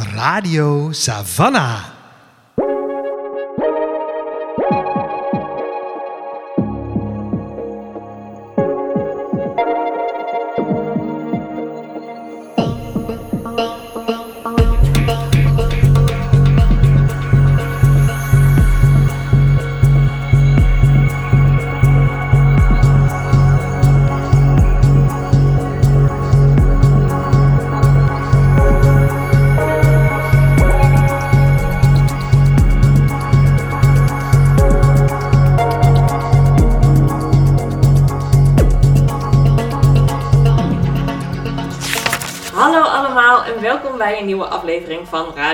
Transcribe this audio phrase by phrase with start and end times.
[0.00, 1.99] Radio Savannah.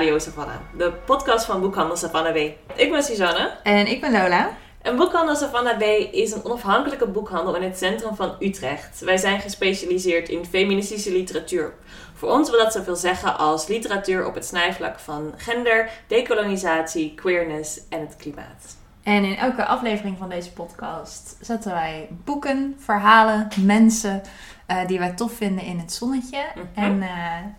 [0.07, 2.37] Radio Savannah, de podcast van Boekhandel Savannah B.
[2.79, 4.51] Ik ben Suzanne En ik ben Lola.
[4.83, 5.83] en Boekhandel Savannah B
[6.15, 9.01] is een onafhankelijke boekhandel in het centrum van Utrecht.
[9.01, 11.75] Wij zijn gespecialiseerd in feministische literatuur.
[12.15, 17.81] Voor ons wil dat zoveel zeggen als literatuur op het snijvlak van gender, decolonisatie, queerness
[17.89, 18.77] en het klimaat.
[19.03, 24.23] En in elke aflevering van deze podcast zetten wij boeken, verhalen, mensen
[24.67, 26.45] eh, die wij tof vinden in het zonnetje.
[26.55, 26.85] Mhm.
[26.85, 27.09] En eh,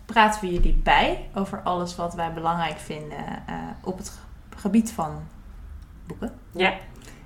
[0.06, 4.90] praten we jullie bij over alles wat wij belangrijk vinden eh, op het ge- gebied
[4.92, 5.10] van
[6.06, 6.32] boeken.
[6.52, 6.72] Ja,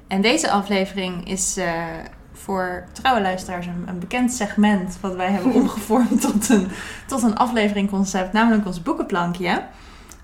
[0.06, 1.58] En deze aflevering is
[2.32, 6.68] voor trouwe luisteraars een, een bekend segment wat wij hebben omgevormd tot een,
[7.06, 9.62] tot een afleveringconcept, namelijk ons boekenplankje.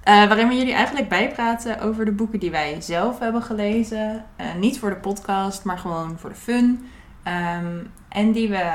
[0.04, 4.24] Waarin we jullie eigenlijk bijpraten over de boeken die wij zelf hebben gelezen.
[4.58, 6.88] Niet voor de podcast, maar gewoon voor de fun.
[7.22, 7.76] Ehm,
[8.08, 8.70] en die we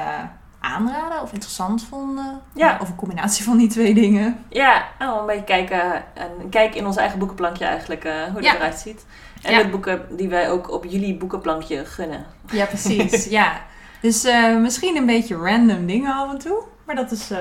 [0.63, 2.41] aanraden of interessant vonden.
[2.53, 2.77] Ja.
[2.81, 4.45] Of een combinatie van die twee dingen.
[4.49, 6.03] ja nou, een beetje kijken,
[6.41, 8.55] een kijk in ons eigen boekenplankje eigenlijk eh, hoe het Ja.
[8.55, 9.05] eruit ziet.
[9.41, 9.63] En Ja.
[9.63, 12.25] de boeken die wij ook op jullie boekenplankje gunnen.
[12.51, 13.25] Ja, precies.
[13.39, 13.61] ja.
[14.01, 16.63] Dus eh, misschien een beetje random dingen af en toe.
[16.85, 17.37] Maar dat is eh,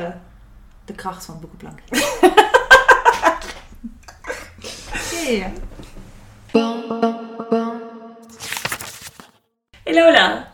[0.84, 1.84] de kracht van het boekenplankje.
[5.29, 5.51] Ja.
[9.84, 10.52] Hey Lola,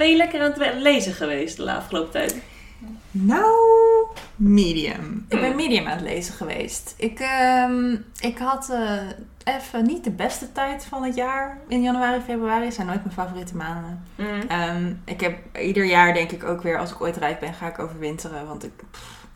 [0.00, 2.36] ben je lekker aan het lezen geweest de afgelopen tijd?
[3.10, 3.56] Nou,
[4.36, 5.26] medium.
[5.28, 6.94] Ik ben medium aan het lezen geweest.
[6.96, 9.00] Ik, ehm, ik had eh,
[9.44, 12.72] even niet de beste tijd van het jaar in januari, februari.
[12.72, 14.04] zijn nooit mijn favoriete maanden.
[14.48, 17.68] Ehm, ik heb ieder jaar denk ik ook weer, als ik ooit rijk ben, ga
[17.68, 18.46] ik overwinteren.
[18.46, 18.72] Want ik...
[18.90, 19.26] pff,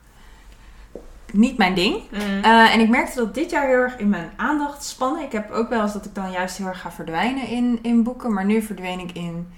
[1.32, 2.02] niet mijn ding.
[2.10, 2.42] Mm.
[2.42, 5.22] Eh, en ik merkte dat dit jaar heel erg in mijn aandacht spannen.
[5.22, 8.02] Ik heb ook wel eens dat ik dan juist heel erg ga verdwijnen in, in
[8.02, 8.32] boeken.
[8.32, 9.52] Maar nu verdween ik in,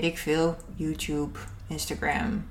[0.00, 1.38] weet ik veel, YouTube,
[1.68, 2.46] Instagram,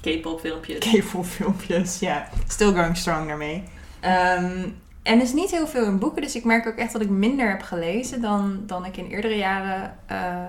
[0.00, 0.78] K-pop filmpjes.
[0.78, 1.98] K-pop filmpjes.
[1.98, 3.62] Ja, still going strong daarmee.
[4.00, 4.68] Ehm,
[5.02, 6.22] en er is niet heel veel in boeken.
[6.22, 9.36] Dus ik merk ook echt dat ik minder heb gelezen dan, dan ik in eerdere
[9.36, 10.44] jaren eh,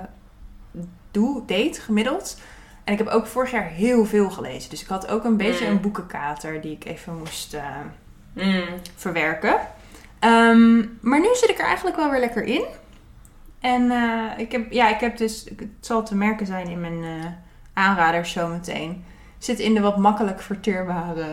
[1.11, 2.40] doe, deed, gemiddeld.
[2.84, 4.69] En ik heb ook vorig jaar heel veel gelezen.
[4.69, 5.72] Dus ik had ook een beetje Mm.
[5.72, 7.53] een boekenkater die ik even moest...
[7.53, 7.66] eh,
[8.34, 8.63] Mm.
[8.95, 9.59] verwerken.
[10.19, 12.66] Ehm, maar nu zit ik er eigenlijk wel weer lekker in.
[13.61, 17.03] En eh, ik, heb, ja, ik heb dus, het zal te merken zijn in mijn
[17.03, 17.25] eh
[17.73, 19.05] aanraders zometeen,
[19.38, 21.25] zit in de wat makkelijk verteerbare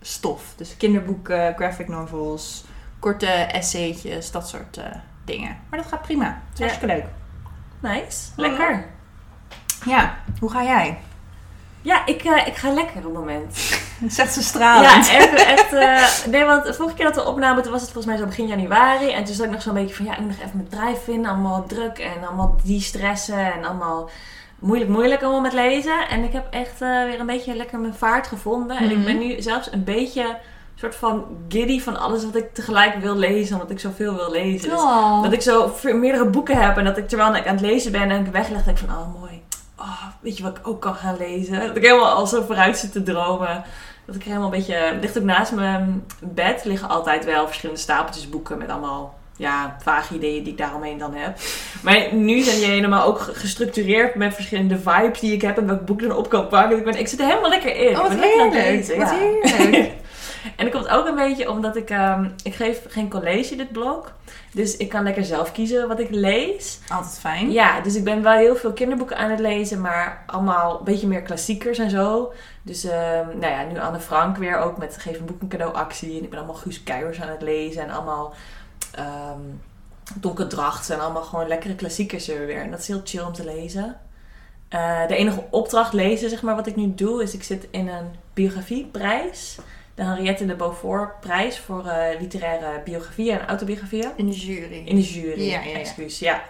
[0.00, 0.52] stof.
[0.56, 2.64] Dus kinderboeken, graphic novels,
[2.98, 4.84] korte essaytjes, dat soort eh,
[5.24, 5.56] dingen.
[5.70, 6.24] Maar dat gaat prima.
[6.24, 6.64] Het is Ja.
[6.64, 7.06] hartstikke leuk.
[7.92, 8.84] Nice, lekker.
[9.86, 10.98] Ja, hoe ga jij?
[11.82, 13.56] Ja, ik, ik ga lekker op het moment.
[14.08, 15.08] Zegt ze Ja, stralend.
[15.10, 15.34] echt.
[15.34, 18.22] echt eh, nee, want de vorige keer dat we opnamen, toen was het volgens mij
[18.22, 19.10] zo begin januari.
[19.12, 21.04] En toen zat ik nog zo'n beetje van, ja, ik moet nog even mijn drijf
[21.04, 21.30] vinden.
[21.30, 24.10] Allemaal druk en allemaal die stressen en allemaal
[24.58, 26.08] moeilijk, moeilijk allemaal met lezen.
[26.08, 28.76] En ik heb echt eh, weer een beetje lekker mijn vaart gevonden.
[28.76, 29.04] En ik Mhm.
[29.04, 30.36] ben nu zelfs een beetje
[30.74, 33.54] soort van giddy van alles wat ik tegelijk wil lezen.
[33.54, 34.70] Omdat ik zoveel wil lezen.
[34.70, 35.22] Dus Oh.
[35.22, 38.10] Dat ik zo meerdere boeken heb en dat ik terwijl ik aan het lezen ben
[38.10, 39.42] en ik wegleg, denk ik van, oh mooi.
[39.86, 41.66] Oh, weet je wat ik ook kan gaan lezen?
[41.66, 43.64] Dat ik helemaal al zo vooruit zit te dromen.
[44.06, 44.96] Dat ik er helemaal een beetje...
[45.00, 49.14] Ligt ook naast mijn bed liggen altijd wel verschillende stapeltjes boeken met allemaal...
[49.38, 51.38] Ja, vage ideeën die ik daaromheen dan heb.
[51.82, 55.66] Maar nu zijn die helemaal ook ge- gestructureerd met verschillende vibes die ik heb en
[55.66, 56.76] welk boek ik dan op kan pakken.
[56.78, 57.96] Ik, ben, ik zit er helemaal lekker in.
[57.96, 58.52] Oh, wat heerlijk.
[58.54, 59.16] lezen, Wat ja.
[59.18, 59.92] heerlijk.
[60.56, 61.90] En dat komt ook een beetje omdat ik...
[61.90, 64.14] ehm, ik geef geen college dit blog.
[64.56, 66.78] Dus ik kan lekker zelf kiezen wat ik lees.
[66.88, 67.50] Altijd fijn.
[67.50, 71.06] Ja, dus ik ben wel heel veel kinderboeken aan het lezen, maar allemaal een beetje
[71.06, 72.32] meer klassiekers en zo.
[72.62, 75.74] Dus ehm, nou ja, nu Anne Frank weer ook met Geef een boek een cadeau
[75.74, 76.18] actie.
[76.18, 78.34] En ik ben allemaal Guus Kuijers aan het lezen en allemaal
[80.48, 80.90] Dracht.
[80.90, 82.60] En allemaal gewoon lekkere klassiekers er weer.
[82.60, 83.96] En dat is heel chill om te lezen.
[84.68, 87.88] Eh, de enige opdracht lezen, zeg maar, wat ik nu doe, is ik zit in
[87.88, 89.58] een biografieprijs.
[89.96, 94.10] De Henriette de Beaufort prijs voor eh, literaire biografieën en autobiografieën.
[94.16, 94.82] In de jury.
[94.84, 95.78] In de jury, Ja, ja, ja.
[95.78, 96.40] excuus, ja.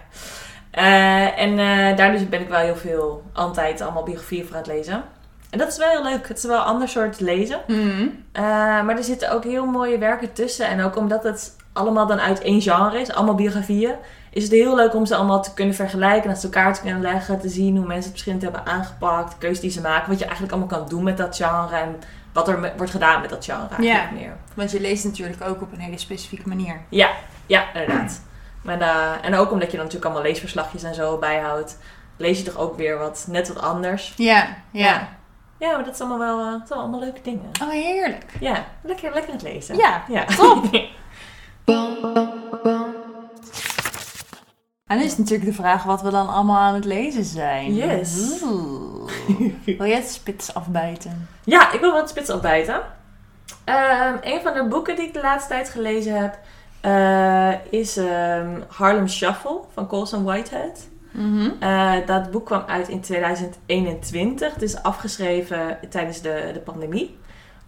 [0.71, 4.61] Eh, en eh, daar dus ben ik wel heel veel altijd allemaal biografieën voor aan
[4.61, 5.03] het lezen.
[5.49, 6.27] En dat is wel heel leuk.
[6.27, 7.59] Het is wel een ander soort lezen.
[7.67, 8.07] Mhm.
[8.85, 10.67] Maar er zitten ook heel mooie werken tussen.
[10.67, 13.93] En ook omdat het allemaal dan uit één genre is, allemaal biografieën,
[14.31, 17.39] is het heel leuk om ze allemaal te kunnen vergelijken, naast elkaar te kunnen leggen,
[17.39, 20.53] te zien hoe mensen het verschillend hebben aangepakt, keuzes die ze maken, wat je eigenlijk
[20.53, 21.95] allemaal kan doen met dat genre en
[22.37, 24.37] wat er wordt gedaan met dat genre eigenlijk meer.
[24.53, 26.81] Want je leest natuurlijk ook op een hele specifieke manier.
[26.89, 27.09] Ja,
[27.45, 28.21] ja, inderdaad.
[28.61, 31.77] Maar, eh, en ook omdat je dan natuurlijk allemaal leesverslagjes en zo bijhoudt,
[32.17, 34.13] lees je toch ook weer wat, net wat anders.
[34.15, 35.09] Ja, ja.
[35.59, 37.49] Ja, maar dat is allemaal wel, eh, dat zijn allemaal leuke dingen.
[37.61, 38.37] Oh, heerlijk.
[38.39, 39.77] Ja, lekker, lekker het lezen.
[39.77, 40.25] Ja, ja.
[40.25, 40.65] top.
[44.87, 47.75] En nu is natuurlijk de vraag wat we dan allemaal aan het lezen zijn.
[47.75, 48.41] Yes.
[48.43, 48.96] Oeh.
[49.77, 51.27] Wil jij het spits afbijten?
[51.43, 52.81] Ja, ik wil wat spits opbijten.
[53.63, 56.39] Ehm een van de boeken die ik de laatste tijd gelezen heb
[56.81, 60.87] eh, is ehm, Harlem Shuffle van Colson Whitehead.
[61.11, 61.49] Mhm.
[61.59, 64.53] Eh, dat boek kwam uit in 2021.
[64.53, 67.17] Het is afgeschreven tijdens de, de pandemie.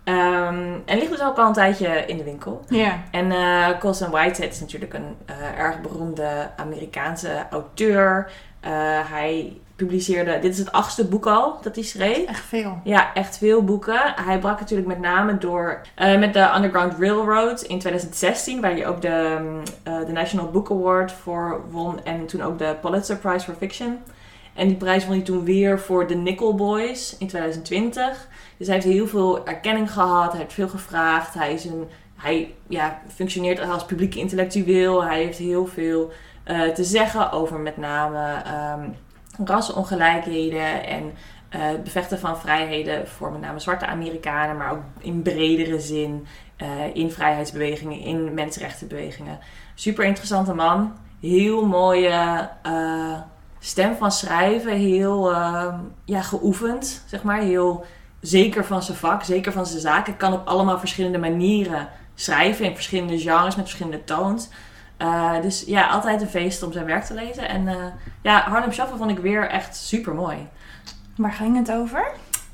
[0.04, 2.62] Ehm, en ligt dus ook al een tijdje in de winkel.
[2.68, 2.98] Ja.
[3.12, 5.18] En eh Colson Whitehead is natuurlijk een
[5.58, 8.32] erg beroemde Amerikaanse auteur.
[9.10, 12.26] Hij publiceerde, dit is het achtste boek al dat hij schreef.
[12.26, 12.80] Echt veel.
[12.84, 14.14] Ja, echt veel boeken.
[14.16, 18.88] Hij brak natuurlijk met name door eh, met de Underground Railroad in 2016, waar hij
[18.88, 23.18] ook de, mm, eh, de National Book Award voor won en toen ook de Pulitzer
[23.18, 23.98] Prize for Fiction.
[24.54, 28.28] En die prijs won hij toen weer voor The Nickel Boys in 2020.
[28.58, 31.34] Dus hij heeft heel veel erkenning gehad, hij heeft veel gevraagd.
[31.34, 35.04] Hij, is een, hij ja, functioneert als publiek intellectueel.
[35.04, 36.12] Hij heeft heel veel
[36.44, 38.90] eh, te zeggen over met name ehm
[39.46, 41.14] rassenongelijkheden en
[41.50, 46.28] eh, het bevechten van vrijheden voor met name zwarte Amerikanen, maar ook in bredere zin
[46.60, 49.40] eh, in vrijheidsbewegingen, in mensenrechtenbewegingen.
[49.76, 50.94] Super interessante man.
[51.20, 53.20] Heel mooie eh,
[53.60, 55.74] stem van schrijven, heel eh,
[56.06, 57.40] ja, geoefend, zeg maar.
[57.42, 57.86] Heel
[58.22, 60.18] zeker van zijn vak, zeker van zijn zaken.
[60.18, 64.50] Kan op allemaal verschillende manieren schrijven, in verschillende genres, met verschillende toons.
[65.00, 67.50] Eh, dus ja, altijd een feest om zijn werk te lezen.
[67.50, 67.76] En eh,
[68.22, 70.48] ja, Harlem Shuffle vond ik weer echt super mooi.
[71.16, 72.08] Waar ging het over?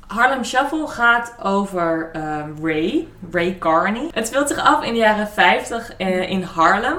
[0.06, 4.10] Harlem Shuffle gaat over ehm, Ray, Ray Carney.
[4.12, 6.98] Het speelt zich af in de jaren 50 eh, in Harlem.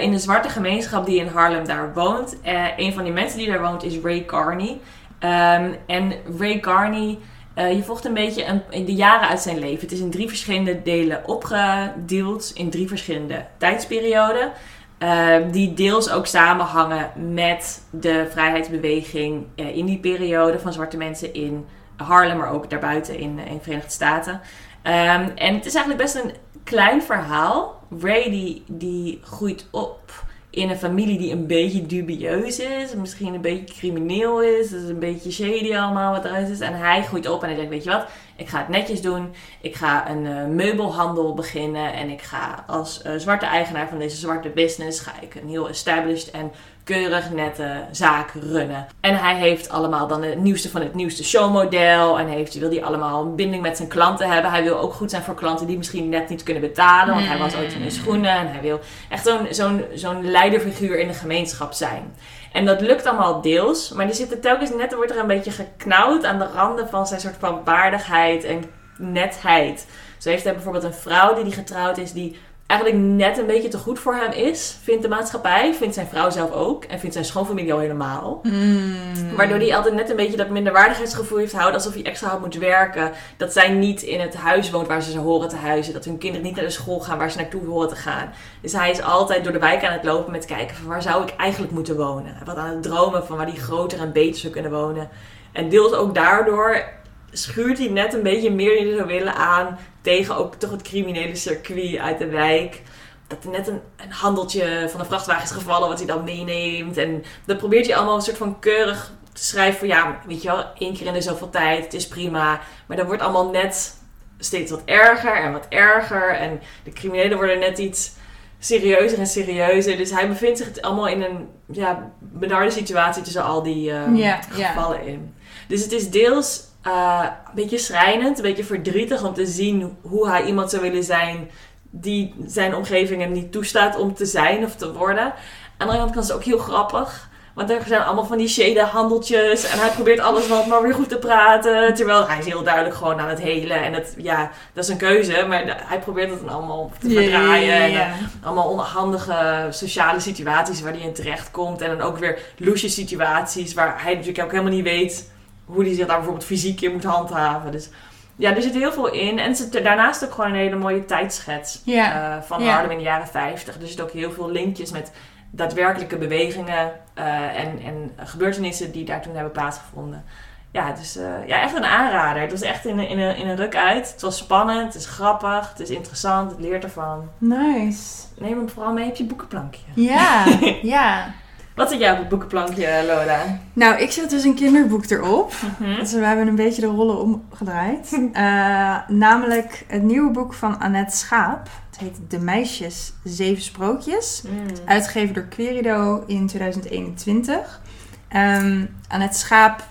[0.00, 2.36] In de zwarte gemeenschap die in Harlem daar woont.
[2.76, 4.80] Een van die mensen die daar woont is Ray Carney.
[5.18, 7.18] Ehm, en Ray Carney,
[7.54, 9.80] eh, je volgt een beetje een, de jaren uit zijn leven.
[9.80, 14.52] Het is in drie verschillende delen opgedeeld, in drie verschillende tijdsperioden.
[14.98, 21.34] eh, die deels ook samenhangen met de vrijheidsbeweging eh, in die periode van zwarte mensen
[21.34, 21.66] in
[21.96, 24.40] Harlem, maar ook daarbuiten in, de Verenigde Staten.
[24.82, 26.32] Ehm, en het is eigenlijk best een
[26.64, 27.80] klein verhaal.
[28.00, 32.94] Ray die groeit op in een familie die een beetje dubieus is.
[32.94, 34.68] Misschien een beetje crimineel is.
[34.68, 36.60] Dus een beetje shady allemaal wat eruit is.
[36.60, 38.06] En hij groeit op en hij denkt, weet je wat?
[38.42, 39.34] Ik ga het netjes doen.
[39.60, 41.92] Ik ga een eh, meubelhandel beginnen.
[41.92, 45.00] En ik ga als eh, zwarte eigenaar van deze zwarte business...
[45.00, 46.52] ga ik een heel established en
[46.84, 48.86] keurig nette zaak runnen.
[49.00, 52.18] En hij heeft allemaal dan het nieuwste van het nieuwste showmodel.
[52.18, 54.50] En heeft, wil hij allemaal een binding met zijn klanten hebben.
[54.50, 57.14] Hij wil ook goed zijn voor klanten die misschien net niet kunnen betalen.
[57.14, 58.30] Want hij was ooit in de schoenen.
[58.30, 62.14] En hij wil echt zo'n zo'n zo'n leiderfiguur in de gemeenschap zijn.
[62.52, 63.92] En dat lukt allemaal deels.
[63.92, 67.06] Maar die zit er telkens net, wordt er een beetje geknauwd aan de randen van
[67.06, 68.64] zijn soort van waardigheid en
[68.98, 69.86] netheid.
[70.18, 72.38] Zo heeft hij bijvoorbeeld een vrouw die die getrouwd is, die
[72.72, 76.30] eigenlijk net een beetje te goed voor hem is, vindt de maatschappij, vindt zijn vrouw
[76.30, 78.40] zelf ook en vindt zijn schoonfamilie al helemaal.
[78.42, 79.36] Mm.
[79.36, 82.54] Waardoor hij altijd net een beetje dat minderwaardigheidsgevoel heeft houden, alsof hij extra hard moet
[82.54, 83.12] werken.
[83.36, 85.92] Dat zij niet in het huis woont waar ze ze horen te huizen.
[85.92, 88.32] Dat hun kinderen niet naar de school gaan waar ze naartoe horen te gaan.
[88.60, 91.22] Dus hij is altijd door de wijk aan het lopen met kijken van waar zou
[91.22, 92.36] ik eigenlijk moeten wonen.
[92.44, 95.08] Wat aan het dromen van waar hij groter en beter zou kunnen wonen.
[95.52, 96.84] En deels ook daardoor
[97.32, 101.34] schuurt hij net een beetje meer die zou willen aan tegen ook toch het criminele
[101.34, 102.82] circuit uit de wijk.
[103.26, 106.96] Dat er net een, een handeltje van een vrachtwagen is gevallen wat hij dan meeneemt.
[106.96, 110.48] En dat probeert hij allemaal een soort van keurig te schrijven van ja, weet je
[110.48, 112.60] wel, één keer in de zoveel tijd, het is prima.
[112.86, 113.96] Maar dat wordt allemaal net
[114.38, 116.34] steeds wat erger en wat erger.
[116.34, 118.12] En de criminelen worden net iets
[118.58, 119.96] serieuzer en serieuzer.
[119.96, 123.82] Dus hij bevindt zich allemaal in een ja, benarde situatie tussen al die
[124.14, 124.40] ja.
[124.50, 125.34] gevallen in.
[125.68, 130.28] Dus het is deels eh, een beetje schrijnend, een beetje verdrietig om te zien hoe
[130.28, 131.50] hij iemand zou willen zijn
[131.94, 135.24] die zijn omgeving hem niet toestaat om te zijn of te worden.
[135.24, 137.30] Aan de andere kant kan het ook heel grappig.
[137.54, 139.64] Want er zijn allemaal van die shade handeltjes.
[139.64, 141.94] En hij probeert alles wat maar weer goed te praten.
[141.94, 143.82] Terwijl hij is heel duidelijk gewoon aan het helen.
[143.82, 145.44] En het, ja, dat is een keuze.
[145.48, 147.74] Maar hij probeert het dan allemaal te verdraaien.
[147.74, 148.12] En, eh,
[148.42, 151.80] allemaal onhandige sociale situaties waar hij in terecht komt.
[151.80, 155.30] En dan ook weer loesje situaties waar hij natuurlijk ook helemaal niet weet
[155.72, 157.72] hoe die zich daar bijvoorbeeld fysiek in moet handhaven.
[157.72, 157.90] Dus
[158.36, 159.38] ja, er zit heel veel in.
[159.38, 162.72] En daarnaast ook gewoon een hele mooie tijdschets eh, van Ja.
[162.72, 163.74] Harlem in de jaren 50.
[163.80, 165.12] Er zitten ook heel veel linkjes met
[165.50, 170.24] daadwerkelijke bewegingen eh, en, en gebeurtenissen die daar toen hebben plaatsgevonden.
[170.70, 172.42] Ja, dus ja, echt een aanrader.
[172.42, 174.10] Het was echt in, een- in, een, in een ruk uit.
[174.12, 177.28] Het was spannend, het is grappig, het is interessant, het leert ervan.
[177.38, 178.22] Nice.
[178.38, 179.82] Neem hem vooral mee op je boekenplankje.
[179.94, 180.44] Ja,
[180.82, 181.32] ja.
[181.74, 183.58] Wat zit jij op het boekenplankje, Lola?
[183.72, 185.52] Nou, ik zet dus een kinderboek erop.
[185.78, 185.94] Hm?
[185.94, 188.10] Dus we hebben een beetje de rollen omgedraaid.
[188.32, 191.68] Eh, namelijk het nieuwe boek van Annette Schaap.
[191.90, 194.42] Het heet De Meisjes Zeven Sprookjes.
[194.48, 194.66] Mm.
[194.84, 197.80] Uitgegeven door Querido in 2021.
[198.28, 199.84] Ehm Annette Schaap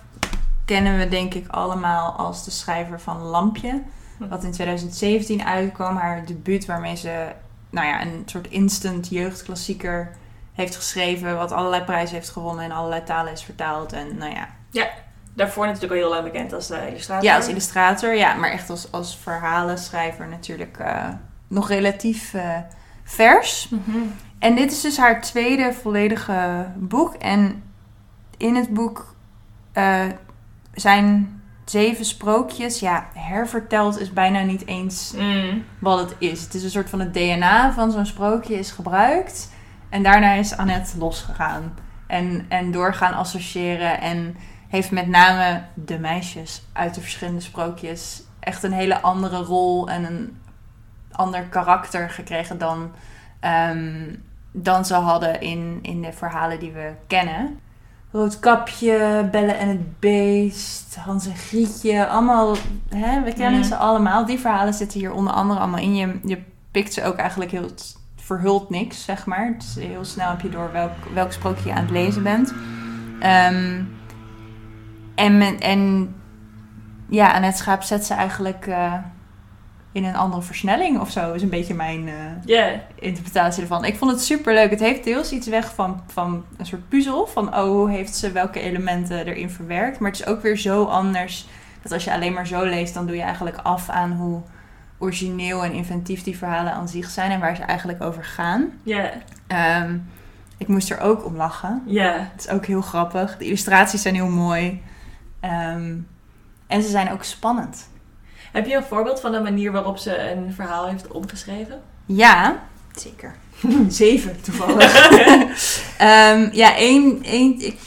[0.66, 3.82] kennen we denk ik allemaal als de schrijver van Lampje.
[4.18, 5.96] Wat in 2017 uitkwam.
[5.96, 7.28] Haar debuut waarmee ze
[7.70, 10.12] nou ja, een soort instant jeugdklassieker
[10.62, 11.38] heeft geschreven.
[11.38, 13.94] Wat allerlei prijzen heeft gewonnen en allerlei talen is vertaald.
[13.94, 14.48] En nou ja,
[15.34, 17.24] Daarvoor natuurlijk al heel lang bekend als eh, illustrator.
[17.24, 21.08] ja, als illustrator, ja, maar echt als, als verhalenschrijver natuurlijk eh,
[21.48, 22.58] nog relatief eh,
[23.04, 23.70] vers.
[23.70, 23.98] Mhm.
[24.40, 27.14] En dit is dus haar tweede volledige boek.
[27.14, 27.64] En
[28.38, 29.16] in het boek
[29.72, 30.06] eh,
[30.74, 32.80] zijn zeven sprookjes.
[32.80, 35.64] Ja, herverteld is bijna niet eens Mm.
[35.80, 36.42] wat het is.
[36.42, 39.52] Het is een soort van het DNA van zo'n sprookje is gebruikt.
[39.92, 41.74] En daarna is Annette losgegaan.
[42.08, 44.02] En, en doorgaan associëren.
[44.02, 44.36] En
[44.68, 50.04] heeft met name de meisjes uit de verschillende sprookjes echt een hele andere rol en
[50.04, 50.38] een
[51.12, 52.92] ander karakter gekregen dan,
[53.40, 54.16] ehm,
[54.52, 57.60] dan ze hadden in, in de verhalen die we kennen.
[58.12, 62.56] Roodkapje, Belle en het Beest, Hans en Grietje, allemaal,
[62.90, 63.68] hè, we kennen Mhm.
[63.70, 64.26] ze allemaal.
[64.26, 65.96] Die verhalen zitten hier onder andere allemaal in.
[65.96, 67.70] Je, je pikt ze ook eigenlijk heel,
[68.24, 69.56] verhult niks, zeg maar.
[69.58, 72.54] Dus heel snel heb je door welk, welk sprookje je aan het lezen bent.
[73.20, 73.82] Ehm,
[75.16, 76.14] en, en
[77.10, 78.94] ja, Annette Schaap zet ze eigenlijk eh,
[79.92, 82.10] in een andere versnelling of zo, is een beetje mijn
[82.46, 83.86] eh, interpretatie ervan.
[83.86, 84.70] Ik vond het super leuk.
[84.70, 87.28] Het heeft deels iets weg van, van een soort puzzel.
[87.28, 90.00] Van oh, hoe heeft ze welke elementen erin verwerkt.
[90.00, 91.48] Maar het is ook weer zo anders.
[91.82, 94.42] Dat als je alleen maar zo leest, dan doe je eigenlijk af aan hoe
[95.02, 97.32] origineel en inventief die verhalen aan zich zijn.
[97.32, 98.72] En waar ze eigenlijk over gaan.
[98.84, 99.12] Ja.
[99.48, 99.98] Ehm,
[100.58, 101.84] ik moest er ook om lachen.
[101.86, 102.30] Ja.
[102.32, 103.38] Het is ook heel grappig.
[103.38, 104.82] De illustraties zijn heel mooi.
[105.40, 105.96] Ehm,
[106.68, 107.90] en ze zijn ook spannend.
[108.52, 111.82] Heb je een voorbeeld van de manier waarop ze een verhaal heeft opgeschreven?
[112.06, 112.60] Ja,
[112.96, 113.36] zeker.
[113.88, 115.10] Zeven toevallig.
[115.98, 117.78] Ehm, ja, één, één, ik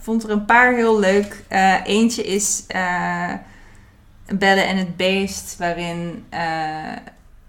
[0.00, 1.44] vond er een paar heel leuk.
[1.48, 3.32] Eh, eentje is eh
[4.38, 6.40] Belle en het Beest, waarin eh,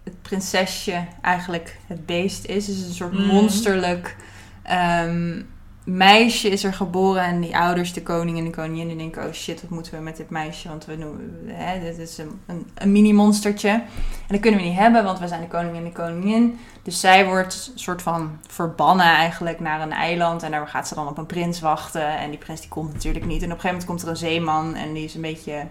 [0.03, 2.65] het prinsesje eigenlijk het beest is.
[2.65, 3.25] Dus een soort Mm.
[3.25, 4.15] monsterlijk
[4.63, 5.41] ehm,
[5.83, 7.23] meisje is er geboren.
[7.23, 9.27] En die ouders, de koning en de koningin, die denken...
[9.27, 10.67] oh shit, wat moeten we met dit meisje?
[10.67, 13.69] Want we noemen, hè, dit is een, een, een mini-monstertje.
[13.69, 13.83] En
[14.27, 16.59] dat kunnen we niet hebben, want we zijn de koning en de koningin.
[16.83, 20.43] Dus zij wordt een soort van verbannen eigenlijk naar een eiland.
[20.43, 22.17] En daar gaat ze dan op een prins wachten.
[22.17, 23.41] En die prins die komt natuurlijk niet.
[23.41, 24.75] En op een gegeven moment komt er een zeeman.
[24.75, 25.65] En die is een beetje...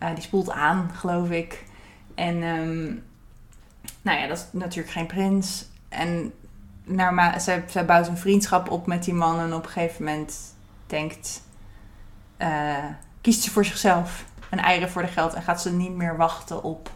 [0.00, 1.64] eh, die spoelt aan, geloof ik.
[2.14, 2.84] En ehm,
[4.02, 5.66] nou ja, dat is natuurlijk geen prins.
[5.88, 6.32] En
[6.84, 9.38] naarma- zij, zij bouwt een vriendschap op met die man.
[9.40, 10.54] En op een gegeven moment
[10.86, 11.42] denkt...
[12.36, 12.84] eh,
[13.20, 14.24] kiest ze voor zichzelf.
[14.50, 15.34] Een eieren voor de geld.
[15.34, 16.90] En gaat ze niet meer wachten op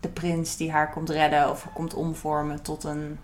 [0.00, 3.18] de prins die haar komt redden of komt omvormen tot een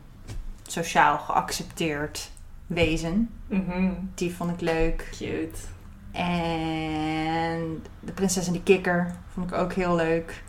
[0.62, 2.30] sociaal geaccepteerd
[2.66, 3.30] wezen.
[3.46, 3.90] Mhm.
[4.14, 5.08] Die vond ik leuk.
[5.10, 5.58] Cute.
[6.12, 10.42] En de prinses en de kikker vond ik ook heel leuk.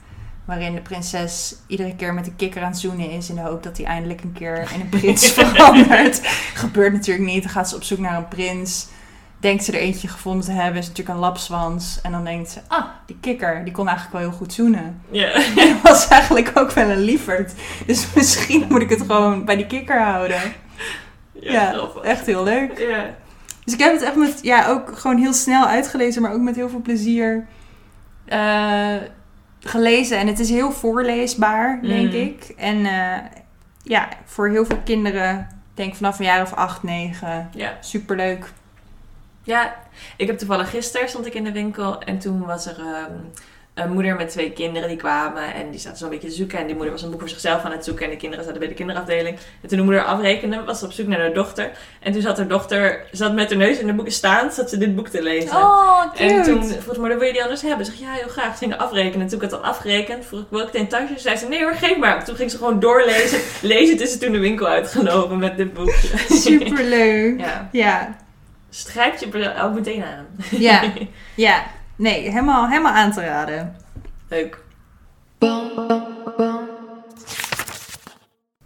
[0.46, 3.30] Waarin de prinses iedere keer met de kikker aan het zoenen is.
[3.30, 6.22] In de hoop dat hij eindelijk een keer in een prins verandert.
[6.54, 7.44] Gebeurt natuurlijk niet.
[7.44, 8.88] Dan gaat ze op zoek naar een prins.
[9.40, 10.82] Denkt ze er eentje gevonden te hebben.
[10.82, 12.00] Is natuurlijk een lapswans.
[12.02, 13.64] En dan denkt ze, ah, die kikker.
[13.64, 15.02] Die kon eigenlijk wel heel goed zoenen.
[15.10, 15.32] Ja.
[15.64, 17.54] En was eigenlijk ook wel een lieverd.
[17.86, 20.42] Dus misschien moet ik het gewoon bij die kikker houden.
[21.32, 22.04] Ja, grappig.
[22.04, 22.80] echt heel leuk.
[22.80, 23.16] Ja.
[23.66, 26.56] Dus ik heb het echt met, ja, ook gewoon heel snel uitgelezen, maar ook met
[26.56, 27.48] heel veel plezier
[28.26, 28.96] eh,
[29.60, 30.18] gelezen.
[30.18, 32.20] En het is heel voorleesbaar, denk Mm.
[32.20, 32.54] ik.
[32.58, 33.18] En eh,
[33.84, 37.78] ja, voor heel veel kinderen, denk vanaf een jaar of acht, negen, Ja.
[37.80, 38.52] superleuk.
[39.44, 39.76] Ja,
[40.18, 43.12] ik heb toevallig gisteren stond ik in de winkel en toen was er ehm,
[43.74, 46.66] een moeder met twee kinderen die kwamen en die zaten zo'n beetje te zoeken en
[46.66, 48.70] die moeder was een boek voor zichzelf aan het zoeken en de kinderen zaten bij
[48.70, 49.38] de kinderafdeling.
[49.62, 52.38] En toen de moeder afrekende was ze op zoek naar haar dochter en toen zat
[52.38, 55.22] haar dochter zat met haar neus in de boeken staan, zat ze dit boek te
[55.24, 55.52] lezen.
[55.56, 57.86] Oh, En toen vroeg de moeder, wil je die anders hebben?
[57.86, 58.52] Zeg ja, heel graag.
[58.52, 59.22] Ze ging afrekenen.
[59.22, 61.14] En toen ik het al afgerekend, vroeg ik, wil ik het in tasje?
[61.18, 62.26] Zei ze, nee hoor, geef maar.
[62.26, 63.40] Toen ging ze gewoon doorlezen.
[63.62, 66.18] Lezen, is ze toen de winkel uitgelopen met dit boekje.
[66.46, 67.40] Superleuk.
[67.40, 67.70] ja.
[67.72, 68.16] Ja,
[68.70, 70.26] Strijpt je er ook meteen aan.
[70.50, 70.84] ja,
[71.36, 71.64] ja.
[71.96, 73.76] Nee, helemaal, helemaal aan te raden.
[74.28, 74.62] Leuk.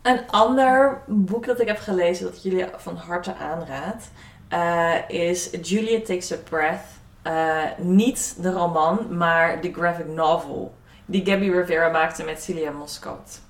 [0.02, 4.10] Een ander boek dat ik heb gelezen, dat ik jullie van harte aanraad,
[4.48, 6.86] eh, is Julia Takes a Breath.
[7.22, 13.42] Eh, niet de roman, maar de graphic novel die Gabby Rivera maakte met Celia Moscot.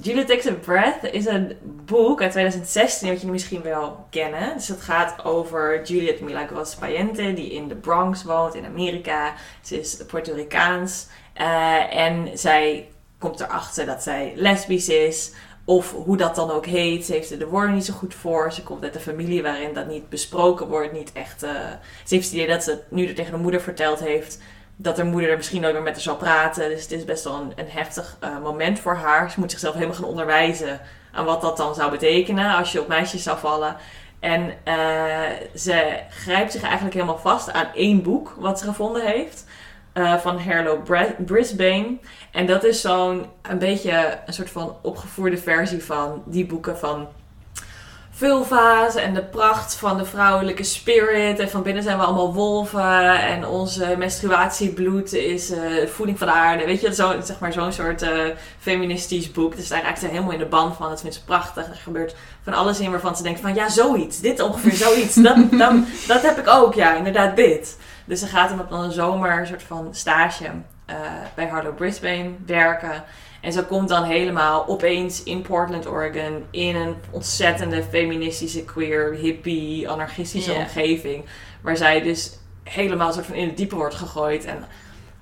[0.00, 4.54] Julia Takes a Breath is een boek uit 2016, wat jullie misschien wel kennen.
[4.54, 9.34] Dus het gaat over Juliet Milagros Payente, die in de Bronx woont in Amerika.
[9.62, 15.32] Ze is Puerto Ricaans eh, en zij komt erachter dat zij lesbisch is.
[15.64, 17.04] Of hoe dat dan ook heet.
[17.04, 18.52] Ze heeft er de woorden niet zo goed voor.
[18.52, 20.92] Ze komt uit een familie waarin dat niet besproken wordt.
[20.92, 21.50] Niet echt, uh,
[22.04, 24.38] ze heeft het idee dat ze het nu tegen de moeder verteld heeft.
[24.82, 26.68] Dat haar moeder er misschien nooit meer met haar zal praten.
[26.68, 29.30] Dus het is best wel een, heftig uh, moment voor haar.
[29.30, 30.80] Ze moet zichzelf helemaal gaan onderwijzen
[31.12, 33.76] aan wat dat dan zou betekenen als je op meisjes zou vallen.
[34.20, 35.20] En uh,
[35.54, 39.44] ze grijpt zich eigenlijk helemaal vast aan één boek wat ze gevonden heeft.
[39.94, 40.82] Uh, van Herlo
[41.26, 41.98] Brisbane.
[42.30, 47.08] En dat is zo'n een beetje een soort van opgevoerde versie van die boeken van
[48.22, 51.38] vulva's en de pracht van de vrouwelijke spirit.
[51.38, 53.20] En van binnen zijn we allemaal wolven.
[53.20, 56.64] En onze menstruatiebloed is uh, voeding van de aarde.
[56.64, 58.10] Weet je, zo, zeg maar zo'n soort uh,
[58.58, 59.56] feministisch boek.
[59.56, 60.88] Dus daar raakt ze helemaal in de band van.
[60.88, 61.68] Dat vindt ze prachtig.
[61.68, 64.20] Er gebeurt van alles in waarvan ze denkt van ja, zoiets.
[64.20, 65.14] Dit ongeveer zoiets.
[65.14, 65.74] Dat, dat,
[66.06, 66.74] dat heb ik ook.
[66.74, 67.78] Ja, inderdaad dit.
[68.04, 70.96] Dus ze gaat hem op een zomer een soort van stage uh,
[71.34, 73.04] bij Harlow Brisbane werken.
[73.42, 79.88] En ze komt dan helemaal opeens in Portland, Oregon, in een ontzettende feministische, queer, hippie,
[79.88, 81.24] anarchistische omgeving.
[81.60, 84.44] Waar zij dus helemaal soort van in het diepe wordt gegooid.
[84.44, 84.64] En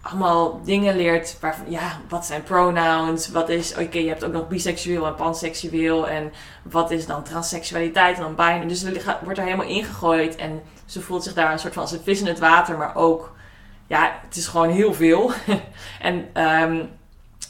[0.01, 3.29] allemaal dingen leert waarvan, ja, wat zijn pronouns?
[3.29, 6.09] Wat is, oké, je hebt ook nog biseksueel en panseksueel.
[6.09, 8.65] En wat is dan transseksualiteit en dan bijna.
[8.65, 10.37] Dus ze wordt er helemaal ingegooid.
[10.37, 12.97] En ze voelt zich daar een soort van als een vis in het water, maar
[12.97, 13.35] ook,
[13.87, 15.33] ja, het is gewoon heel veel.
[16.01, 16.83] en, ehm,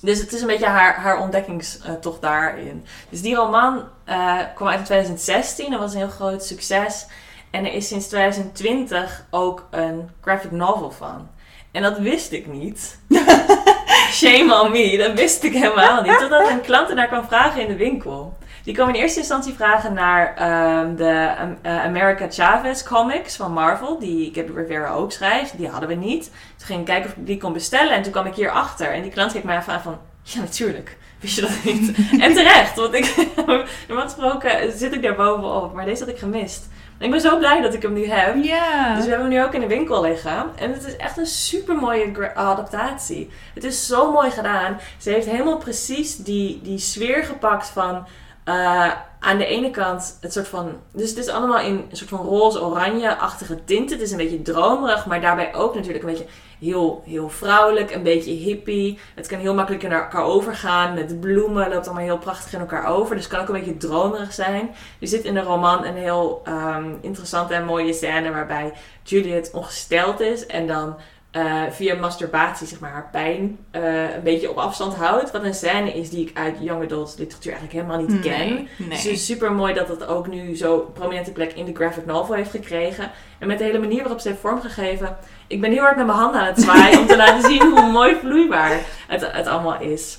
[0.00, 2.84] dus het is een beetje haar, haar ontdekkingstocht daarin.
[3.08, 7.06] Dus die roman eh, kwam uit in 2016, dat was een heel groot succes.
[7.50, 11.28] En er is sinds 2020 ook een graphic novel van.
[11.70, 12.98] En dat wist ik niet.
[14.10, 16.18] Shame on me, dat wist ik helemaal niet.
[16.18, 18.38] Totdat een klant naar kwam vragen in de winkel.
[18.64, 23.52] Die kwam in eerste instantie vragen naar ehm, de um, eh, America Chavez comics van
[23.52, 25.56] Marvel, die Gabby Rivera ook schrijft.
[25.56, 26.24] Die hadden we niet.
[26.56, 28.92] Toen ging ik kijken of ik die kon bestellen en toen kwam ik hier achter.
[28.92, 31.96] En die klant keek mij even aan van, ja natuurlijk, wist je dat niet?
[32.24, 33.14] en terecht, want ik,
[33.88, 36.68] normaal gesproken zit ik daar bovenop, maar deze had ik gemist.
[36.98, 38.44] Ik ben zo blij dat ik hem nu heb.
[38.44, 38.94] Ja.
[38.94, 40.50] Dus we hebben hem nu ook in de winkel liggen.
[40.56, 43.30] En het is echt een super mooie adaptatie.
[43.54, 44.80] Het is zo mooi gedaan.
[44.98, 48.06] Ze heeft helemaal precies die, die sfeer gepakt van.
[48.50, 50.72] Eh, aan de ene kant het soort van.
[50.92, 53.96] Dus het is allemaal in een soort van roze-oranje-achtige tinten.
[53.96, 56.26] Het is een beetje dromerig, maar daarbij ook natuurlijk een beetje
[56.60, 58.98] heel, heel vrouwelijk, een beetje hippie.
[59.14, 60.94] Het kan heel makkelijk in elkaar overgaan.
[60.94, 63.14] Met bloemen loopt allemaal heel prachtig in elkaar over.
[63.14, 64.70] Dus het kan ook een beetje dromerig zijn.
[65.00, 70.20] Er zit in de roman een heel ehm, interessante en mooie scène waarbij Juliet ongesteld
[70.20, 70.96] is en dan
[71.30, 75.30] eh, via masturbatie zeg maar, haar pijn eh, een beetje op afstand houdt.
[75.30, 78.54] Wat een scène is die ik uit young adult literatuur eigenlijk helemaal niet ken.
[78.54, 78.88] Nee.
[78.88, 82.06] Dus het is super mooi dat het ook nu zo prominente plek in de graphic
[82.06, 83.10] novel heeft gekregen.
[83.38, 85.16] En met de hele manier waarop ze heeft vormgegeven.
[85.46, 87.90] Ik ben heel hard met mijn handen aan het zwaaien om te laten zien hoe
[87.90, 90.18] mooi vloeibaar het, het allemaal is.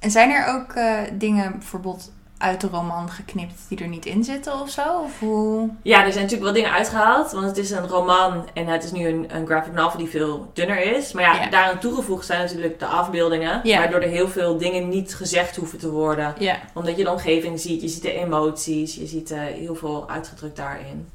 [0.00, 2.12] En zijn er ook eh, dingen bijvoorbeeld
[2.44, 5.00] uit de roman geknipt die er niet in zitten of zo?
[5.04, 5.68] Of hoe?
[5.82, 7.32] Ja, er zijn natuurlijk wel dingen uitgehaald.
[7.32, 10.50] Want het is een roman en het is nu een, een graphic novel die veel
[10.52, 11.12] dunner is.
[11.12, 13.60] Maar ja, daaraan toegevoegd zijn natuurlijk de afbeeldingen.
[13.64, 16.34] Waardoor er heel veel dingen niet gezegd hoeven te worden.
[16.74, 20.56] Omdat je de omgeving ziet, je ziet de emoties, je ziet eh, heel veel uitgedrukt
[20.56, 21.08] daarin.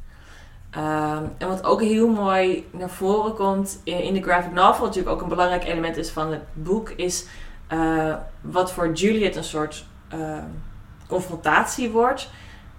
[0.69, 4.87] Ehm, en wat ook heel mooi naar voren komt in, in de graphic novel, wat
[4.87, 7.25] natuurlijk ook een belangrijk element is van het boek, is
[7.67, 10.45] eh, wat voor Juliet een soort ehm,
[11.09, 12.29] confrontatie wordt,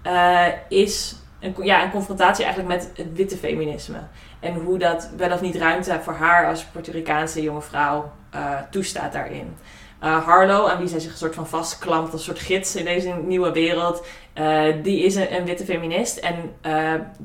[0.03, 3.99] eh, is een, ja, een confrontatie eigenlijk met het witte feminisme.
[4.41, 8.41] En hoe dat wel of niet ruimte voor haar als Puerto Ricaanse jonge vrouw eh,
[8.71, 9.57] toestaat daarin.
[9.99, 13.09] Eh, Harlow, aan wie zij zich een soort van vastklampt als soort gids in deze
[13.09, 14.07] nieuwe wereld,
[14.83, 16.17] die is een, witte feminist.
[16.17, 16.35] En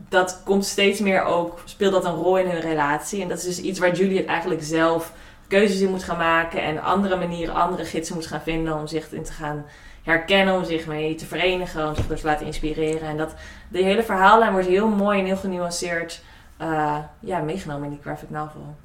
[0.09, 3.21] dat komt steeds meer ook, speelt dat een rol in hun relatie.
[3.21, 5.13] En dat is dus iets waar Juliet eigenlijk zelf
[5.47, 9.11] keuzes in moet gaan maken en andere manieren, andere gidsen moet gaan vinden om zich
[9.11, 9.65] in te gaan
[10.05, 13.07] herkennen, om zich mee te verenigen, om zich door te laten inspireren.
[13.09, 13.33] En dat
[13.67, 16.21] de hele verhaallijn wordt heel mooi en heel genuanceerd
[16.57, 18.75] eh, ja, meegenomen in die graphic novel.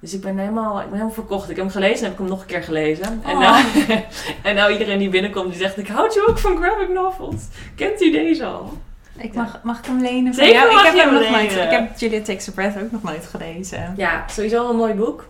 [0.00, 1.50] Dus ik ben helemaal, ik ben helemaal verkocht.
[1.50, 3.04] Ik heb hem gelezen en heb ik hem nog een keer gelezen.
[3.24, 3.38] En, Oh.
[3.40, 3.64] nou,
[4.42, 7.42] en nou iedereen die binnenkomt die zegt, ik houd je ook van graphic novels.
[7.76, 8.72] Kent u deze al?
[9.16, 10.34] Ik mag, mag ik hem lenen?
[10.34, 10.78] van Zeker jou?
[10.78, 11.52] ik heb hem nog nooit.
[11.52, 13.94] Ik heb Julia Takes a Breath ook nog nooit gelezen.
[13.96, 15.26] Ja, sowieso een mooi boek.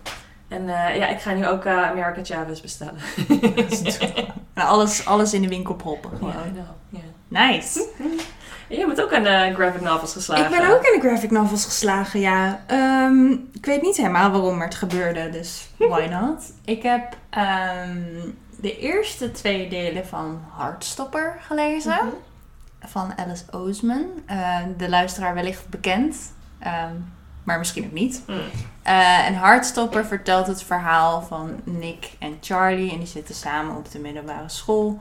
[0.55, 2.99] En eh, ja, ik ga nu ook eh, America Chavez bestellen.
[4.55, 6.11] Nou, alles, alles in de winkel proppen.
[6.17, 6.33] Gewoon.
[7.29, 7.89] Nice.
[8.69, 10.45] Je bent ook aan de graphic novels geslagen.
[10.45, 12.61] Ik ben ook in de graphic novels geslagen, ja.
[12.67, 16.53] Ehm, ik weet niet helemaal waarom het gebeurde, dus why not?
[16.65, 21.93] Ik heb ehm, de eerste twee delen van Heartstopper gelezen.
[21.93, 22.15] Mhm.
[22.81, 24.07] Van Alice Oseman.
[24.27, 26.17] Eh, de luisteraar wellicht bekend,
[26.59, 26.95] ehm,
[27.45, 28.23] maar misschien ook niet.
[28.27, 28.41] Mm.
[28.85, 32.93] Eh, en Heartstopper vertelt het verhaal van Nick en Charlie.
[32.93, 34.99] En die zitten samen op de middelbare school.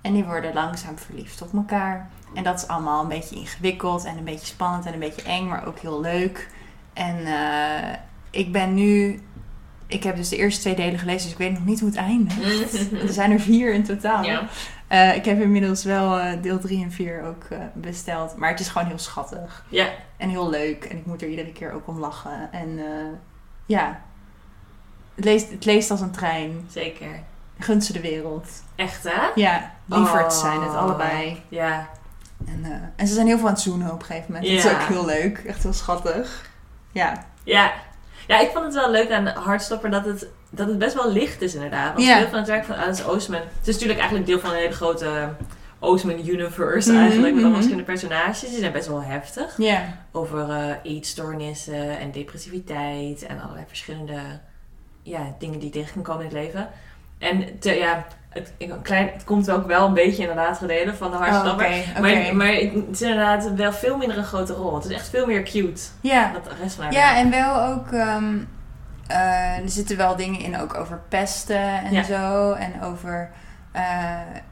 [0.00, 2.08] En die worden langzaam verliefd op elkaar.
[2.34, 5.48] En dat is allemaal een beetje ingewikkeld en een beetje spannend en een beetje eng,
[5.48, 6.48] maar ook heel leuk.
[6.92, 7.92] En eh,
[8.30, 9.22] ik ben nu.
[9.86, 11.98] Ik heb dus de eerste twee delen gelezen, dus ik weet nog niet hoe het
[11.98, 12.92] eindigt.
[13.02, 14.24] Er zijn er vier in totaal.
[14.24, 14.48] Ja.
[14.88, 18.36] Eh, ik heb inmiddels wel eh, deel 3 en 4 ook eh, besteld.
[18.36, 19.64] Maar het is gewoon heel schattig.
[19.68, 19.88] Ja.
[20.16, 20.84] En heel leuk.
[20.84, 22.48] En ik moet er iedere keer ook om lachen.
[22.52, 22.80] En
[23.66, 24.00] ja,
[25.14, 26.66] het leest, het leest als een trein.
[26.70, 27.08] Zeker.
[27.58, 28.48] Gunt ze de wereld.
[28.74, 29.26] Echt, hè?
[29.34, 30.40] Ja, lieverds Oh.
[30.42, 31.42] zijn het allebei.
[31.48, 31.88] Ja.
[32.46, 34.50] En, en ze zijn heel veel aan het zoenen op een gegeven moment.
[34.50, 34.72] Dat is Ja.
[34.82, 35.38] ook heel leuk.
[35.38, 36.50] Echt heel schattig.
[36.92, 37.24] Ja.
[37.44, 37.72] Ja.
[38.26, 41.42] Ja, ik vond het wel leuk aan Hardstopper dat het, dat het best wel licht
[41.42, 41.94] is inderdaad.
[41.94, 42.18] Want Ja.
[42.18, 43.40] veel van het werk van Alice Oseman...
[43.40, 45.28] Het is natuurlijk eigenlijk deel van een hele grote
[45.78, 47.34] Oseman universe Mhm, eigenlijk.
[47.34, 47.54] Met allemaal mhm.
[47.54, 48.40] verschillende personages.
[48.50, 49.56] Die zijn best wel heftig.
[50.12, 53.26] Over eh, eetstoornissen en depressiviteit.
[53.26, 54.18] En allerlei verschillende
[55.02, 56.68] ja, dingen die tegen kunnen komen in het leven.
[57.18, 61.16] En te, ja, het, klein, het komt ook wel een beetje inderdaad gedelen van de
[61.16, 61.66] Oh, Hardstopper.
[61.66, 62.00] oké, oké.
[62.00, 64.74] Maar, maar het is inderdaad wel veel minder een grote rol.
[64.74, 66.32] Het is echt veel meer cute Ja.
[66.32, 67.24] dan de rest van haar Ja, werk.
[67.24, 67.92] en wel ook...
[67.92, 68.34] ehm,
[69.08, 72.02] eh, er zitten wel dingen in ook over pesten en Ja.
[72.02, 72.52] zo.
[72.52, 73.30] En over...
[73.72, 73.82] eh,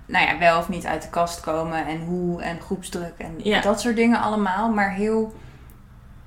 [0.07, 3.61] nou ja, wel of niet uit de kast komen en hoe en groepsdruk en Ja.
[3.61, 4.71] dat soort dingen allemaal.
[4.71, 5.35] Maar heel...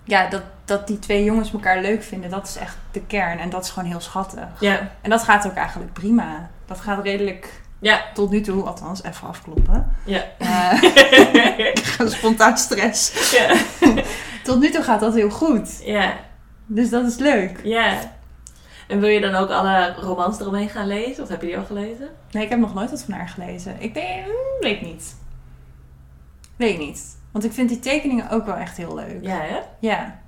[0.03, 3.39] Ja, dat, dat die twee jongens elkaar leuk vinden, dat is echt de kern.
[3.39, 4.47] En dat is gewoon heel schattig.
[4.59, 6.49] Ja, En dat gaat ook eigenlijk prima.
[6.65, 9.91] Dat gaat redelijk ja, tot nu toe, althans, even afkloppen.
[10.05, 10.21] ja.
[10.37, 13.31] Eh, spontaan stress.
[13.31, 13.55] ja.
[14.43, 15.81] Tot nu toe gaat dat heel goed.
[15.83, 16.13] ja,
[16.65, 17.59] Dus dat is leuk.
[17.63, 17.93] ja.
[18.87, 21.23] En wil je dan ook alle romans eromheen gaan lezen?
[21.23, 22.09] Of heb je die al gelezen?
[22.31, 23.75] Nee, ik heb nog nooit wat van haar gelezen.
[23.79, 25.15] Ik denk, hmm, weet niet.
[26.55, 27.17] Weet niet.
[27.31, 29.17] Want ik vind die tekeningen ook wel echt heel leuk.
[29.21, 29.59] Ja, hè?
[29.79, 30.19] Ja.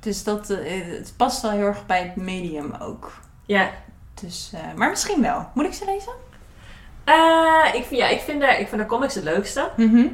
[0.00, 3.12] Dus dat, eh, het past wel heel erg bij het medium ook.
[3.46, 3.70] Ja.
[4.14, 5.48] Dus, eh, maar misschien wel.
[5.54, 6.12] Moet ik ze lezen?
[7.04, 9.70] Eh, ik, vind, ja ik, vind de, ik vind de comics het leukste.
[9.76, 10.06] Mhm.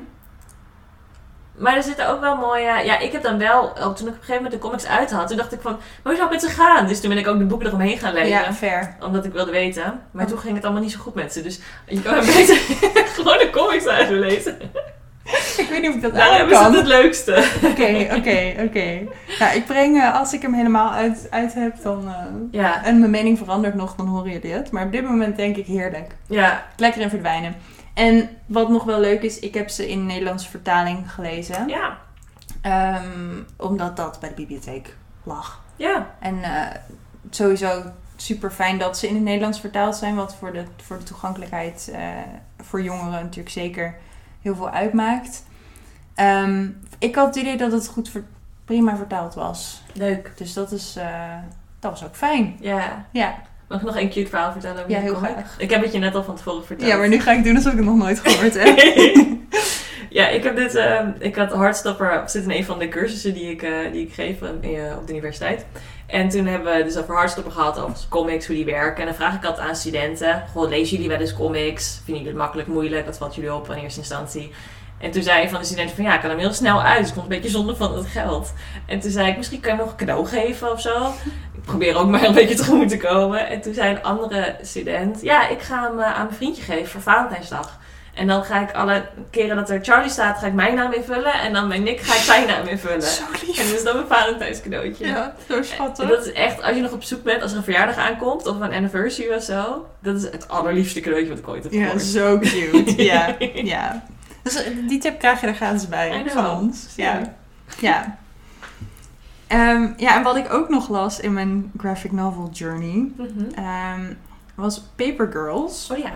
[1.62, 2.62] Maar er zitten ook wel mooie...
[2.84, 3.78] Ja, ik heb dan wel...
[3.78, 5.72] Ook toen ik op een gegeven moment de comics uit had, toen dacht ik van...
[5.72, 6.86] Maar hoe zou het met ze gaan?
[6.86, 8.28] Dus toen ben ik ook de boeken eromheen gaan lezen.
[8.28, 8.96] Ja, fair.
[9.00, 10.00] Omdat ik wilde weten.
[10.10, 11.42] Maar toen ging het allemaal niet zo goed met ze.
[11.42, 12.56] Dus je kan beter
[13.14, 14.56] gewoon de comics uitlezen.
[15.56, 17.44] Ik weet niet of ik dat Daar hebben ze het het leukste.
[17.64, 19.00] Oké, oké, oké.
[19.38, 22.04] Nou, ik breng, eh, als ik hem helemaal uit, uit heb, dan...
[22.08, 22.14] eh,
[22.60, 24.70] Ja, en mijn mening verandert nog, dan horen jullie het.
[24.70, 26.10] Maar op dit moment denk ik heerlijk.
[26.26, 27.54] ja, Lekker in verdwijnen.
[27.94, 31.68] En wat nog wel leuk is, ik heb ze in Nederlandse vertaling gelezen.
[31.68, 31.98] ja,
[32.60, 35.60] Ehm, omdat dat bij de bibliotheek lag.
[35.76, 36.06] ja.
[36.18, 36.76] En eh,
[37.30, 37.82] sowieso
[38.16, 40.14] super fijn dat ze in het Nederlands vertaald zijn.
[40.14, 42.00] Wat voor de, voor de toegankelijkheid eh,
[42.62, 43.94] voor jongeren natuurlijk zeker
[44.42, 45.44] heel veel uitmaakt.
[46.14, 48.24] Ehm, ik had het idee dat het goed ver-
[48.64, 49.82] prima vertaald was.
[49.92, 50.32] Leuk.
[50.36, 51.34] Dus dat, is, eh,
[51.78, 52.56] dat was ook fijn.
[52.60, 53.06] Ja.
[53.10, 53.34] Ja.
[53.68, 55.54] Mag ik nog een cute verhaal vertellen over Ja, heel graag.
[55.58, 56.90] Ik heb het je net al van tevoren verteld.
[56.90, 58.78] ja, maar nu ga ik doen alsof ik het nog nooit gehoord heb.
[60.18, 60.74] ja, ik heb dit...
[60.74, 62.22] ehm, ik had Hardstopper...
[62.26, 64.48] zit in een van de cursussen die ik, eh, die ik geef eh,
[64.98, 65.66] op de universiteit.
[66.06, 69.00] En toen hebben we dus over Hardstopper gehad, over comics, hoe die werken.
[69.00, 70.44] En dan vraag ik altijd aan studenten...
[70.52, 71.94] Goh, lezen jullie wel eens comics?
[72.04, 73.06] Vinden jullie het makkelijk, moeilijk?
[73.06, 74.50] Wat valt jullie op in eerste instantie?
[75.02, 76.98] En toen zei een van de studenten van ja, ik kan hem heel snel uit.
[76.98, 78.52] Dus ik vond het een beetje zonde van het geld.
[78.86, 81.06] En toen zei ik, misschien kan je hem nog een cadeau geven of zo.
[81.54, 83.48] Ik probeer ook maar een beetje tegemoet te komen.
[83.48, 86.86] En toen zei een andere student, ja, ik ga hem eh, aan mijn vriendje geven
[86.88, 87.80] voor Valentijnsdag.
[88.14, 91.32] En dan ga ik alle keren dat er Charlie staat, ga ik mijn naam invullen.
[91.32, 93.02] En dan bij Nick ga ik zijn naam invullen.
[93.02, 93.70] Zo En lief.
[93.72, 95.06] dus dat mijn Valentijns cadeautje.
[95.06, 96.08] Ja, zo En schattig.
[96.08, 98.60] dat is echt, als je nog op zoek bent, als er een verjaardag aankomt of
[98.60, 99.86] een anniversary of zo.
[99.98, 102.02] Dat is het allerliefste cadeautje wat ik ooit heb Ja, gehoord.
[102.02, 103.02] zo cute.
[103.12, 104.04] ja, ja.
[104.42, 106.86] Dus eh, die tip krijg je er gratis bij van ons.
[106.96, 107.20] Ja.
[107.80, 108.18] Ja.
[109.46, 113.44] Ehm, ja, en wat ik ook nog las in mijn graphic novel journey Mhm.
[113.54, 114.12] ehm,
[114.54, 115.90] was Paper Girls.
[115.90, 116.12] Oh ja.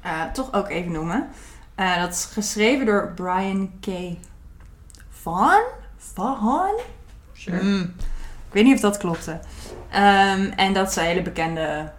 [0.00, 1.28] Eh, toch ook even noemen.
[1.74, 3.86] Eh, dat is geschreven door Brian K.
[5.10, 5.62] Vaughan?
[5.96, 6.70] Vaughan?
[7.32, 7.62] Sure.
[7.62, 7.94] Mm.
[8.48, 9.40] Ik weet niet of dat klopte.
[9.90, 11.92] Ehm, en dat is een hele bekende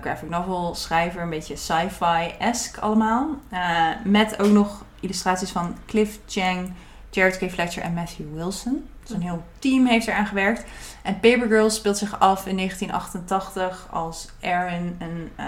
[0.00, 1.22] graphic novel schrijver.
[1.22, 3.28] Een beetje sci-fi-esque allemaal.
[3.48, 6.72] Eh, met ook nog illustraties van Cliff Chang,
[7.10, 7.50] Jared K.
[7.50, 8.88] Fletcher en Matthew Wilson.
[9.02, 10.64] Dus een heel team heeft eraan gewerkt.
[11.02, 14.96] En Paper Girls speelt zich af in 1988 als Erin
[15.36, 15.46] eh,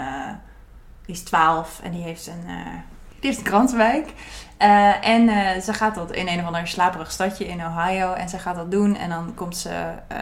[1.05, 2.65] die is 12 en die heeft een, eh,
[3.19, 4.13] die heeft een krantenwijk.
[4.57, 8.13] Eh, en eh, ze gaat dat in een of ander slaperig stadje in Ohio.
[8.13, 8.95] En ze gaat dat doen.
[8.95, 10.17] En dan komt ze eh,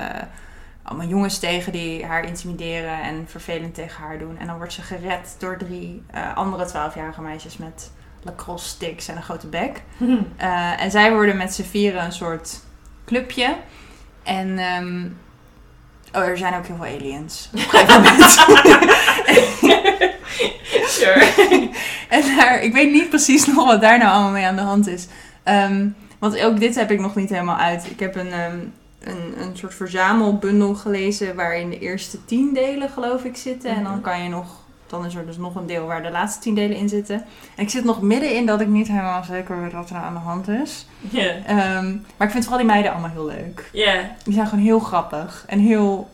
[0.91, 4.37] allemaal jongens tegen die haar intimideren en vervelend tegen haar doen.
[4.37, 7.91] En dan wordt ze gered door drie eh, andere 12-jarige meisjes met
[8.23, 9.81] lacrosse sticks en een grote bek.
[10.37, 12.59] Eh, en zij worden met z'n vieren een soort
[13.05, 13.55] clubje.
[14.23, 15.05] En ehm,
[16.13, 17.49] oh, er zijn ook heel veel aliens.
[20.87, 21.69] Sure.
[22.09, 24.87] En daar, ik weet niet precies nog wat daar nou allemaal mee aan de hand
[24.87, 25.07] is.
[25.43, 25.87] Ehm,
[26.19, 27.89] want ook dit heb ik nog niet helemaal uit.
[27.89, 28.57] Ik heb een, ehm,
[29.03, 33.69] een, een soort verzamelbundel gelezen waarin de eerste tien delen geloof ik zitten.
[33.75, 34.01] En dan Mhm.
[34.01, 34.47] kan je nog,
[34.87, 37.15] dan is er dus nog een deel waar de laatste tien delen in zitten.
[37.55, 40.13] En ik zit nog middenin dat ik niet helemaal zeker weet wat er nou aan
[40.13, 40.85] de hand is.
[40.99, 41.33] Ja.
[41.45, 43.69] Ehm, maar ik vind vooral die meiden allemaal heel leuk.
[43.73, 44.15] Ja.
[44.23, 46.09] Die zijn gewoon heel grappig en heel,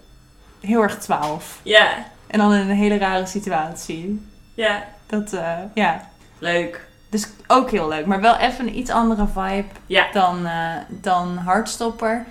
[0.62, 1.60] heel erg twaalf.
[1.64, 1.88] Ja.
[2.28, 4.28] En dan in een hele rare situatie.
[4.54, 4.84] Ja.
[5.06, 6.08] Dat, eh, ja.
[6.40, 6.86] Leuk.
[7.10, 9.66] Dus ook heel leuk, maar wel even een iets andere vibe
[10.14, 12.26] dan, eh dan Hardstopper.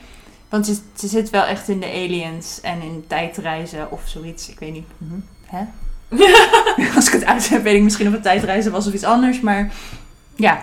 [0.48, 4.48] Want ze, ze zit wel echt in de aliens en in tijdreizen of zoiets.
[4.48, 4.88] Ik weet niet.
[4.98, 5.18] Mhm.
[5.44, 5.64] Hè?
[6.96, 9.40] Als ik het uit heb, weet ik misschien of het tijdreizen was of iets anders.
[9.40, 9.72] Maar
[10.34, 10.62] ja,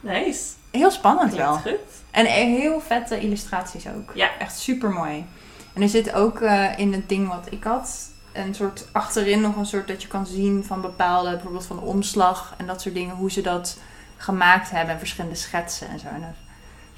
[0.00, 0.42] Nice.
[0.70, 1.52] heel spannend wel.
[1.56, 1.78] Goed.
[2.10, 4.10] En heel vette illustraties ook.
[4.14, 4.30] Ja.
[4.38, 5.24] Echt super mooi.
[5.72, 9.56] En er zit ook eh, in het ding wat ik had, een soort achterin nog
[9.56, 12.94] een soort dat je kan zien van bepaalde, bijvoorbeeld van de omslag en dat soort
[12.94, 13.78] dingen, hoe ze dat
[14.16, 16.06] gemaakt hebben en verschillende schetsen en zo.
[16.06, 16.28] En dat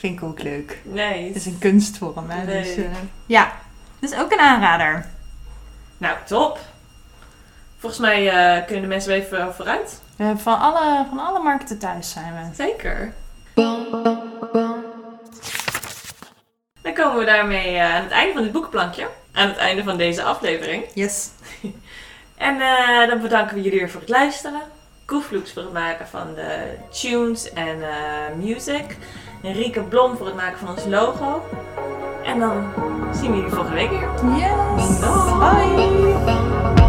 [0.05, 0.79] vind ik ook leuk.
[0.83, 1.27] Nice.
[1.27, 2.47] Het is een kunstvorm, hè?
[2.47, 2.85] Dus, eh,
[3.27, 3.53] ja,
[3.99, 5.07] dus ook een aanrader.
[5.99, 6.59] Nou, top.
[7.79, 10.01] Volgens mij eh, kunnen de mensen weer even vooruit.
[10.17, 12.55] We hebben van alle, van alle markten thuis zijn we.
[12.55, 13.13] Zeker.
[16.83, 19.09] Dan komen we daarmee eh, aan het einde van dit boekenplankje.
[19.33, 20.85] Aan het einde van deze aflevering.
[20.95, 21.29] Yes.
[22.37, 24.61] En eh, dan bedanken we jullie weer voor het luisteren.
[25.05, 28.97] Koefloeks voor het maken van de tunes en eh, music.
[29.53, 31.43] Rieke Blom voor het maken van ons logo.
[32.23, 32.73] En dan
[33.13, 34.09] zien we jullie volgende week weer.
[34.37, 34.99] Yes.
[35.39, 36.84] Bye.